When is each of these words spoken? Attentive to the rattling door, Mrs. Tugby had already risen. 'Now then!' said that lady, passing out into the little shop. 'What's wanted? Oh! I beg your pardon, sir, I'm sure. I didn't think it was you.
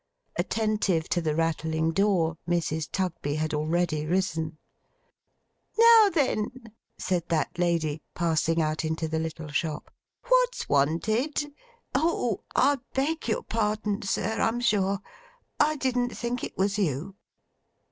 Attentive 0.35 1.07
to 1.09 1.21
the 1.21 1.35
rattling 1.35 1.91
door, 1.91 2.35
Mrs. 2.49 2.89
Tugby 2.91 3.35
had 3.35 3.53
already 3.53 4.07
risen. 4.07 4.57
'Now 5.77 6.09
then!' 6.11 6.73
said 6.97 7.29
that 7.29 7.59
lady, 7.59 8.01
passing 8.15 8.59
out 8.63 8.83
into 8.83 9.07
the 9.07 9.19
little 9.19 9.49
shop. 9.49 9.91
'What's 10.23 10.67
wanted? 10.67 11.53
Oh! 11.93 12.39
I 12.55 12.79
beg 12.95 13.27
your 13.27 13.43
pardon, 13.43 14.01
sir, 14.01 14.41
I'm 14.41 14.59
sure. 14.59 15.01
I 15.59 15.75
didn't 15.75 16.17
think 16.17 16.43
it 16.43 16.57
was 16.57 16.79
you. 16.79 17.13